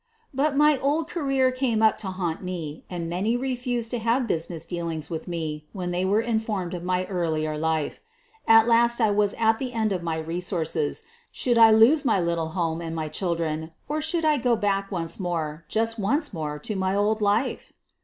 [0.33, 4.03] But my old career came up to haunt me and many refused to QUEEN OF
[4.03, 4.27] THE BURGLARS 27 have
[4.57, 7.99] business dealings with me when they were informed of my earlier life.
[8.47, 12.49] At last I was at the end of my resources— should I lose my little
[12.57, 16.75] home and my children, or should I go back once more, just once more to
[16.75, 17.71] my old life?"